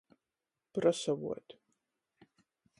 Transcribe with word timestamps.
Prasavuot. 0.77 1.47